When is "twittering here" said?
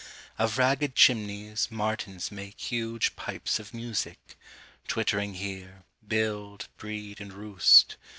4.87-5.83